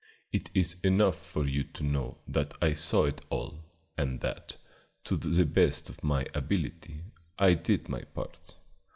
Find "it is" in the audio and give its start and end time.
0.31-0.77